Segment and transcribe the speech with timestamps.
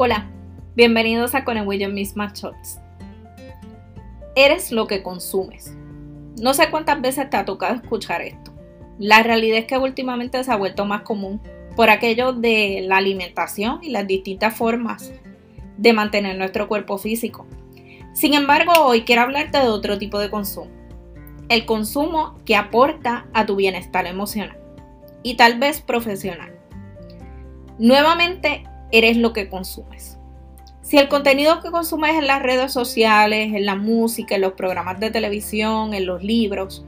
[0.00, 0.30] Hola,
[0.76, 2.78] bienvenidos a Con el Misma Shots.
[4.36, 5.76] Eres lo que consumes.
[6.40, 8.52] No sé cuántas veces te ha tocado escuchar esto.
[9.00, 11.40] La realidad es que últimamente se ha vuelto más común
[11.74, 15.12] por aquello de la alimentación y las distintas formas
[15.78, 17.44] de mantener nuestro cuerpo físico.
[18.12, 20.70] Sin embargo, hoy quiero hablarte de otro tipo de consumo.
[21.48, 24.56] El consumo que aporta a tu bienestar emocional
[25.24, 26.54] y tal vez profesional.
[27.80, 28.62] Nuevamente,
[28.92, 30.18] eres lo que consumes.
[30.82, 34.98] Si el contenido que consumes en las redes sociales, en la música, en los programas
[34.98, 36.84] de televisión, en los libros,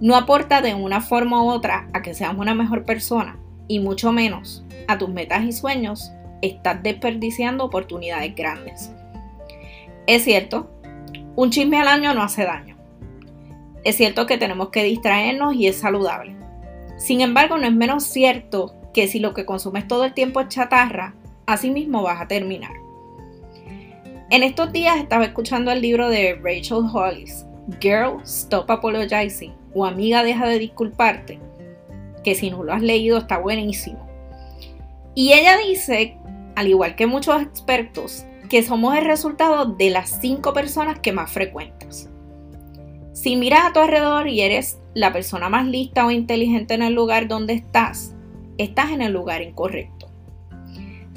[0.00, 4.12] no aporta de una forma u otra a que seas una mejor persona, y mucho
[4.12, 6.12] menos a tus metas y sueños,
[6.42, 8.90] estás desperdiciando oportunidades grandes.
[10.06, 10.70] Es cierto,
[11.36, 12.76] un chisme al año no hace daño.
[13.84, 16.36] Es cierto que tenemos que distraernos y es saludable.
[16.96, 20.48] Sin embargo, no es menos cierto que si lo que consumes todo el tiempo es
[20.48, 21.14] chatarra,
[21.48, 22.74] así mismo vas a terminar.
[24.30, 27.46] En estos días estaba escuchando el libro de Rachel Hollis,
[27.80, 31.40] Girl, Stop Apologizing, o Amiga, deja de disculparte,
[32.22, 34.06] que si no lo has leído está buenísimo.
[35.14, 36.18] Y ella dice,
[36.54, 41.30] al igual que muchos expertos, que somos el resultado de las cinco personas que más
[41.32, 42.10] frecuentas.
[43.14, 46.92] Si miras a tu alrededor y eres la persona más lista o inteligente en el
[46.92, 48.14] lugar donde estás,
[48.58, 50.07] estás en el lugar incorrecto.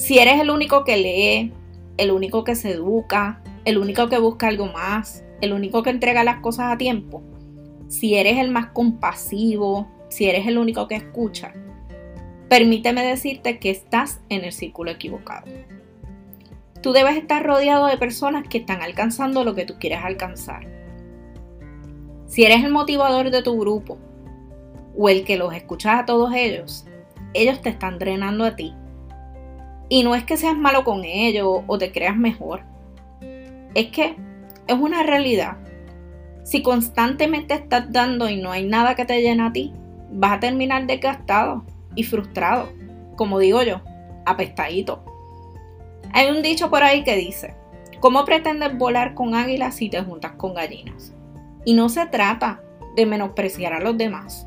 [0.00, 1.52] Si eres el único que lee,
[1.98, 6.24] el único que se educa, el único que busca algo más, el único que entrega
[6.24, 7.22] las cosas a tiempo,
[7.86, 11.52] si eres el más compasivo, si eres el único que escucha,
[12.48, 15.48] permíteme decirte que estás en el círculo equivocado.
[16.80, 20.66] Tú debes estar rodeado de personas que están alcanzando lo que tú quieres alcanzar.
[22.26, 23.98] Si eres el motivador de tu grupo
[24.96, 26.86] o el que los escuchas a todos ellos,
[27.34, 28.74] ellos te están drenando a ti
[29.90, 32.62] y no es que seas malo con ellos o te creas mejor.
[33.74, 34.16] Es que
[34.66, 35.56] es una realidad.
[36.44, 39.74] Si constantemente estás dando y no hay nada que te llene a ti,
[40.12, 41.64] vas a terminar desgastado
[41.96, 42.72] y frustrado.
[43.16, 43.80] Como digo yo,
[44.26, 45.04] apestadito.
[46.12, 47.54] Hay un dicho por ahí que dice,
[47.98, 51.12] ¿cómo pretendes volar con águilas si te juntas con gallinas?
[51.64, 52.62] Y no se trata
[52.94, 54.46] de menospreciar a los demás.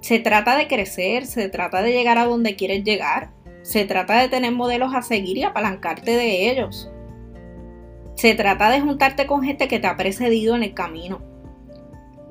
[0.00, 3.30] Se trata de crecer, se trata de llegar a donde quieres llegar
[3.62, 6.90] se trata de tener modelos a seguir y apalancarte de ellos.
[8.14, 11.20] Se trata de juntarte con gente que te ha precedido en el camino.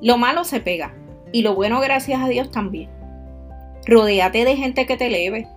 [0.00, 0.94] Lo malo se pega
[1.32, 2.90] y lo bueno gracias a Dios también.
[3.86, 5.48] Rodéate de gente que te eleve,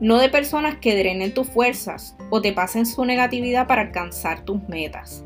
[0.00, 4.62] no de personas que drenen tus fuerzas o te pasen su negatividad para alcanzar tus
[4.68, 5.24] metas.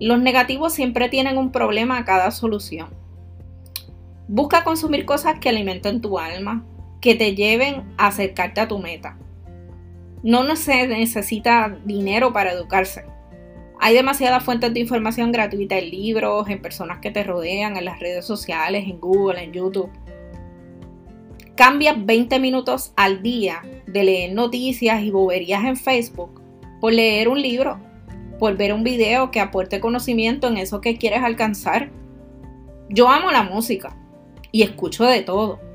[0.00, 2.88] Los negativos siempre tienen un problema a cada solución.
[4.26, 6.64] Busca consumir cosas que alimenten tu alma,
[7.04, 9.18] que te lleven a acercarte a tu meta.
[10.22, 13.04] No se necesita dinero para educarse.
[13.78, 18.00] Hay demasiadas fuentes de información gratuita en libros, en personas que te rodean, en las
[18.00, 19.90] redes sociales, en Google, en YouTube.
[21.54, 26.40] Cambia 20 minutos al día de leer noticias y boberías en Facebook
[26.80, 27.78] por leer un libro,
[28.38, 31.90] por ver un video que aporte conocimiento en eso que quieres alcanzar.
[32.88, 33.94] Yo amo la música
[34.52, 35.73] y escucho de todo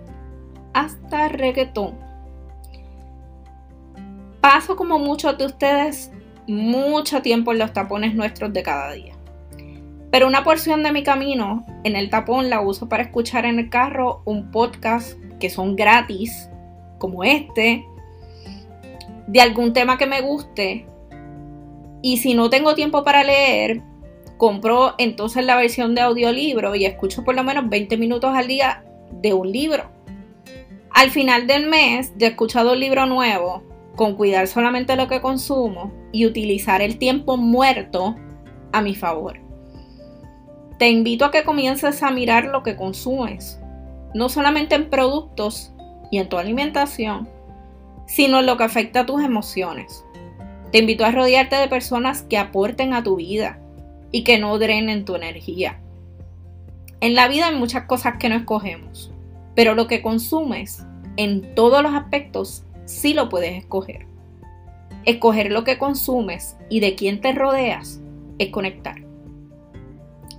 [0.74, 1.96] hasta reggaetón.
[4.42, 6.12] Paso como muchos de ustedes
[6.48, 9.14] mucho tiempo en los tapones nuestros de cada día.
[10.12, 13.70] Pero una porción de mi camino en el tapón la uso para escuchar en el
[13.70, 16.50] carro un podcast que son gratis,
[16.98, 17.86] como este,
[19.28, 20.88] de algún tema que me guste.
[22.02, 23.84] Y si no tengo tiempo para leer,
[24.38, 28.84] compro entonces la versión de audiolibro y escucho por lo menos 20 minutos al día
[29.12, 29.92] de un libro.
[30.94, 33.64] Al final del mes, ya he escuchado un libro nuevo
[33.96, 38.16] con cuidar solamente lo que consumo y utilizar el tiempo muerto
[38.72, 39.40] a mi favor.
[40.78, 43.60] Te invito a que comiences a mirar lo que consumes,
[44.14, 45.74] no solamente en productos
[46.12, 47.30] y en tu alimentación,
[48.08, 50.04] sino en lo que afecta a tus emociones.
[50.72, 53.60] Te invito a rodearte de personas que aporten a tu vida
[54.12, 55.80] y que no drenen tu energía.
[57.02, 59.12] En la vida hay muchas cosas que no escogemos
[59.60, 60.86] pero lo que consumes
[61.20, 64.06] en todos los aspectos sí lo puedes escoger.
[65.04, 68.00] Escoger lo que consumes y de quién te rodeas
[68.38, 69.04] es conectar.